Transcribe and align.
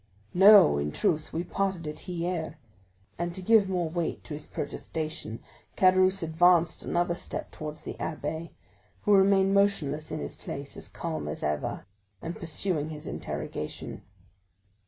"No, 0.33 0.79
in 0.79 0.91
truth; 0.91 1.31
we 1.31 1.43
parted 1.43 1.85
at 1.87 2.07
Hyères." 2.09 2.55
And, 3.19 3.35
to 3.35 3.41
give 3.43 3.69
more 3.69 3.87
weight 3.87 4.23
to 4.23 4.33
his 4.33 4.47
protestation, 4.47 5.43
Caderousse 5.77 6.23
advanced 6.23 6.83
another 6.83 7.13
step 7.13 7.51
towards 7.51 7.83
the 7.83 7.93
abbé, 7.99 8.49
who 9.03 9.13
remained 9.13 9.53
motionless 9.53 10.11
in 10.11 10.17
his 10.19 10.35
place, 10.35 10.75
as 10.75 10.87
calm 10.87 11.27
as 11.27 11.43
ever, 11.43 11.85
and 12.19 12.35
pursuing 12.35 12.89
his 12.89 13.05
interrogation. 13.05 14.01